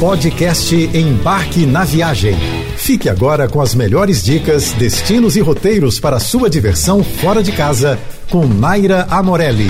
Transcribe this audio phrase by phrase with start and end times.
[0.00, 2.34] Podcast Embarque na Viagem.
[2.76, 7.98] Fique agora com as melhores dicas, destinos e roteiros para sua diversão fora de casa
[8.28, 9.68] com Naira Amorelli.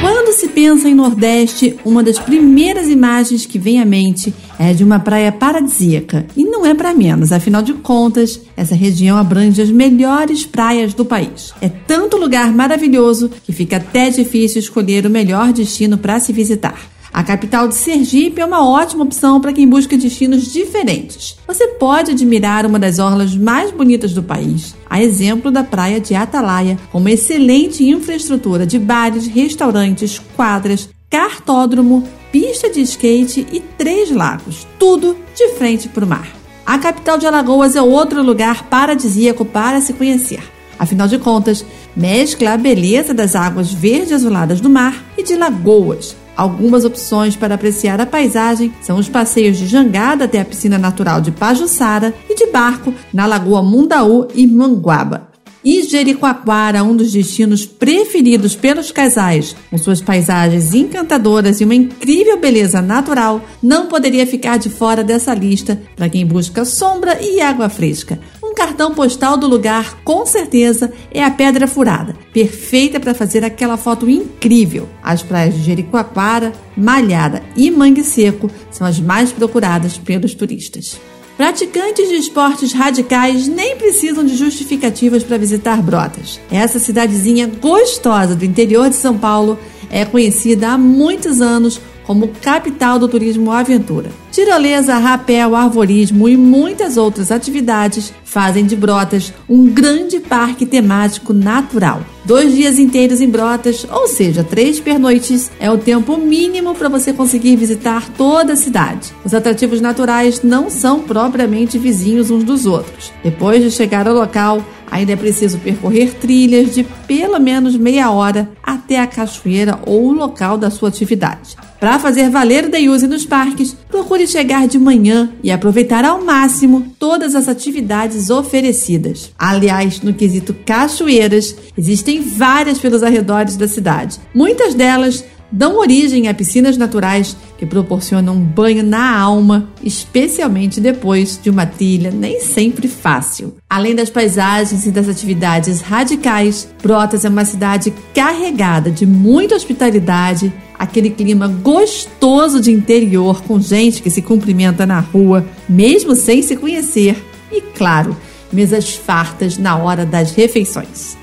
[0.00, 4.84] Quando se pensa em Nordeste, uma das primeiras imagens que vem à mente é de
[4.84, 6.24] uma praia paradisíaca.
[6.36, 11.04] E não é para menos, afinal de contas, essa região abrange as melhores praias do
[11.04, 11.52] país.
[11.60, 16.93] É tanto lugar maravilhoso que fica até difícil escolher o melhor destino para se visitar.
[17.14, 21.38] A capital de Sergipe é uma ótima opção para quem busca destinos diferentes.
[21.46, 26.16] Você pode admirar uma das orlas mais bonitas do país, a exemplo da praia de
[26.16, 34.10] Atalaia, com uma excelente infraestrutura de bares, restaurantes, quadras, cartódromo, pista de skate e três
[34.10, 36.26] lagos, tudo de frente para o mar.
[36.66, 40.42] A capital de Alagoas é outro lugar paradisíaco para se conhecer.
[40.76, 41.64] Afinal de contas,
[41.96, 47.54] mescla a beleza das águas verde azuladas do mar e de lagoas, Algumas opções para
[47.54, 52.34] apreciar a paisagem são os passeios de jangada até a piscina natural de Pajuçara e
[52.34, 55.34] de barco na Lagoa Mundaú e Manguaba.
[55.64, 62.38] E Jericoacoara, um dos destinos preferidos pelos casais, com suas paisagens encantadoras e uma incrível
[62.38, 67.70] beleza natural, não poderia ficar de fora dessa lista para quem busca sombra e água
[67.70, 68.20] fresca.
[68.64, 74.08] Cartão postal do lugar, com certeza, é a Pedra Furada, perfeita para fazer aquela foto
[74.08, 74.88] incrível.
[75.02, 80.98] As praias de Jericoacoara, Malhada e Mangue Seco são as mais procuradas pelos turistas.
[81.36, 86.40] Praticantes de esportes radicais nem precisam de justificativas para visitar Brotas.
[86.50, 89.58] Essa cidadezinha gostosa do interior de São Paulo
[89.90, 94.10] é conhecida há muitos anos como capital do turismo aventura.
[94.30, 102.02] Tirolesa, rapel, arvorismo e muitas outras atividades fazem de Brotas um grande parque temático natural.
[102.24, 107.12] Dois dias inteiros em Brotas, ou seja, três pernoites, é o tempo mínimo para você
[107.12, 109.12] conseguir visitar toda a cidade.
[109.24, 113.12] Os atrativos naturais não são propriamente vizinhos uns dos outros.
[113.22, 118.50] Depois de chegar ao local, ainda é preciso percorrer trilhas de pelo menos meia hora
[118.62, 121.56] até a cachoeira ou o local da sua atividade.
[121.84, 126.24] Para fazer valer o day use nos parques, procure chegar de manhã e aproveitar ao
[126.24, 129.30] máximo todas as atividades oferecidas.
[129.38, 134.18] Aliás, no quesito cachoeiras, existem várias pelos arredores da cidade.
[134.34, 141.38] Muitas delas dão origem a piscinas naturais que proporcionam um banho na alma, especialmente depois
[141.40, 143.56] de uma trilha nem sempre fácil.
[143.68, 150.52] Além das paisagens e das atividades radicais, Brotas é uma cidade carregada de muita hospitalidade,
[150.84, 156.56] aquele clima gostoso de interior com gente que se cumprimenta na rua, mesmo sem se
[156.56, 158.16] conhecer, e claro,
[158.52, 161.16] mesas fartas na hora das refeições.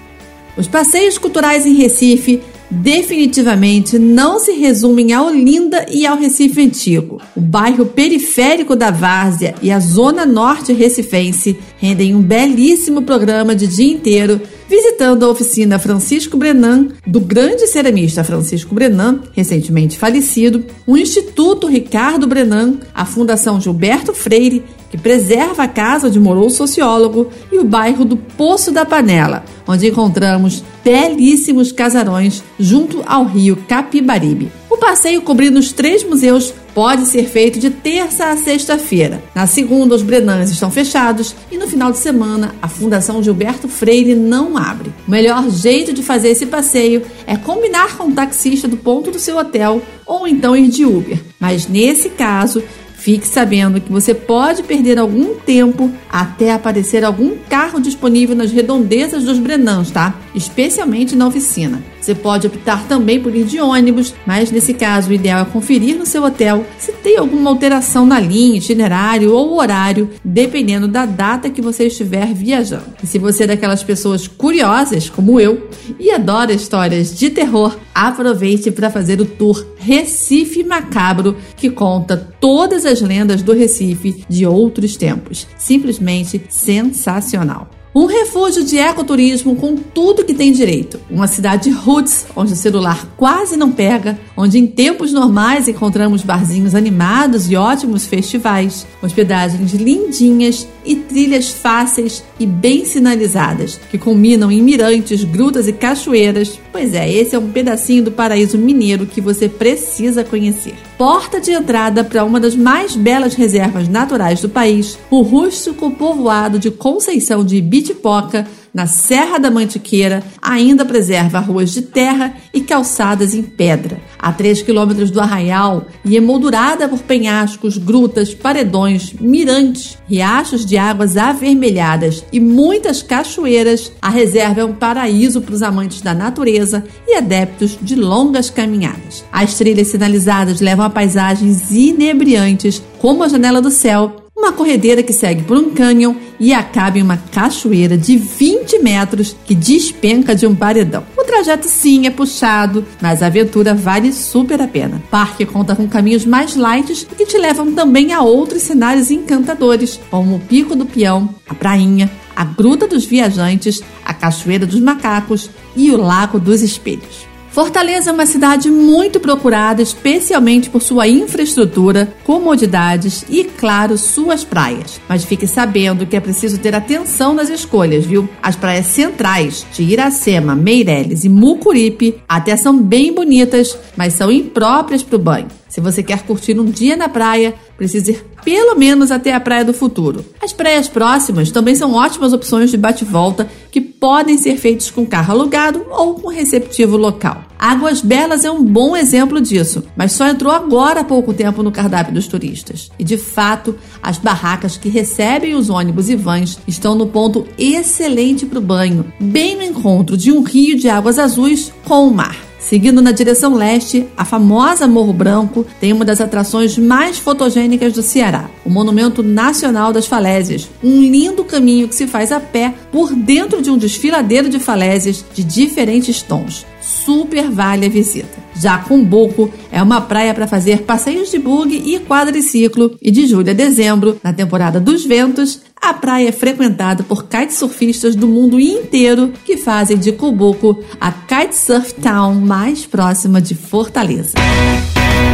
[0.58, 7.22] Os passeios culturais em Recife definitivamente não se resumem a Olinda e ao Recife Antigo.
[7.36, 13.68] O bairro periférico da Várzea e a zona norte recifense rendem um belíssimo programa de
[13.68, 14.40] dia inteiro
[14.70, 22.26] visitando a oficina Francisco Brenan, do grande ceramista Francisco Brenan, recentemente falecido, o Instituto Ricardo
[22.26, 27.64] Brenan, a Fundação Gilberto Freire que preserva a casa onde morou o sociólogo, e o
[27.64, 34.52] bairro do Poço da Panela, onde encontramos belíssimos casarões junto ao rio Capibaribe.
[34.70, 39.22] O passeio cobrindo os três museus pode ser feito de terça a sexta-feira.
[39.36, 44.16] Na segunda, os Brenãs estão fechados e no final de semana, a Fundação Gilberto Freire
[44.16, 44.94] não abre.
[45.08, 49.20] O melhor jeito de fazer esse passeio é combinar com o taxista do ponto do
[49.20, 51.20] seu hotel ou então ir de Uber.
[51.40, 52.64] Mas nesse caso,
[53.02, 59.24] Fique sabendo que você pode perder algum tempo até aparecer algum carro disponível nas redondezas
[59.24, 60.14] dos Brenãs, tá?
[60.36, 61.82] Especialmente na oficina.
[62.02, 65.96] Você pode optar também por ir de ônibus, mas nesse caso o ideal é conferir
[65.96, 71.50] no seu hotel se tem alguma alteração na linha, itinerário ou horário, dependendo da data
[71.50, 72.86] que você estiver viajando.
[73.04, 75.70] E se você é daquelas pessoas curiosas, como eu,
[76.00, 82.86] e adora histórias de terror, aproveite para fazer o tour Recife Macabro, que conta todas
[82.86, 85.48] as lendas do Recife de outros tempos.
[85.58, 87.70] Simplesmente sensacional.
[87.94, 90.98] Um refúgio de ecoturismo com tudo que tem direito.
[91.10, 96.74] Uma cidade roots, onde o celular quase não pega, onde em tempos normais encontramos barzinhos
[96.74, 104.60] animados e ótimos festivais, hospedagens lindinhas e trilhas fáceis e bem sinalizadas, que culminam em
[104.60, 106.60] mirantes, grutas e cachoeiras.
[106.72, 110.74] Pois é, esse é um pedacinho do paraíso mineiro que você precisa conhecer.
[110.98, 116.58] Porta de entrada para uma das mais belas reservas naturais do país, o rústico povoado
[116.58, 123.34] de Conceição de Ibitipoca na Serra da Mantiqueira, ainda preserva ruas de terra e calçadas
[123.34, 124.00] em pedra.
[124.18, 131.18] A 3 quilômetros do arraial e emoldurada por penhascos, grutas, paredões, mirantes, riachos de águas
[131.18, 137.16] avermelhadas e muitas cachoeiras, a reserva é um paraíso para os amantes da natureza e
[137.16, 139.24] adeptos de longas caminhadas.
[139.32, 145.14] As trilhas sinalizadas levam a paisagens inebriantes, como a Janela do Céu, uma corredeira que
[145.14, 150.48] segue por um cânion e acaba em uma cachoeira de 20 metros que despenca de
[150.48, 151.06] um paredão.
[151.16, 154.98] O trajeto sim é puxado, mas a aventura vale super a pena.
[154.98, 160.00] O parque conta com caminhos mais light que te levam também a outros cenários encantadores,
[160.10, 165.52] como o Pico do Peão, a Prainha, a Gruta dos Viajantes, a Cachoeira dos Macacos
[165.76, 167.31] e o Lago dos Espelhos.
[167.52, 175.02] Fortaleza é uma cidade muito procurada, especialmente por sua infraestrutura, comodidades e, claro, suas praias.
[175.08, 178.30] Mas fique sabendo que é preciso ter atenção nas escolhas, viu?
[178.42, 185.04] As praias centrais de Iracema, Meireles e Mucuripe até são bem bonitas, mas são impróprias
[185.04, 185.48] para o banho.
[185.68, 189.66] Se você quer curtir um dia na praia, precisa ir pelo menos até a Praia
[189.66, 190.24] do Futuro.
[190.40, 195.34] As praias próximas também são ótimas opções de bate-volta que podem ser feitos com carro
[195.34, 197.44] alugado ou com receptivo local.
[197.58, 201.72] Águas Belas é um bom exemplo disso, mas só entrou agora há pouco tempo no
[201.72, 202.92] cardápio dos turistas.
[203.00, 208.46] E de fato, as barracas que recebem os ônibus e vans estão no ponto excelente
[208.46, 212.51] para o banho, bem no encontro de um rio de águas azuis com o mar.
[212.62, 218.02] Seguindo na direção leste, a famosa Morro Branco tem uma das atrações mais fotogênicas do
[218.02, 223.14] Ceará, o Monumento Nacional das Falésias, um lindo caminho que se faz a pé por
[223.14, 226.66] dentro de um desfiladeiro de falésias de diferentes tons.
[226.80, 228.41] Super vale a visita.
[228.62, 233.50] Já Cumbuco é uma praia para fazer passeios de bug e quadriciclo e de julho
[233.50, 239.34] a dezembro, na temporada dos ventos, a praia é frequentada por kitesurfistas do mundo inteiro
[239.44, 244.34] que fazem de Cumbuco a kitesurf town mais próxima de Fortaleza.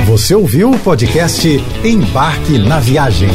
[0.05, 1.49] Você ouviu o podcast
[1.83, 3.29] Embarque na Viagem.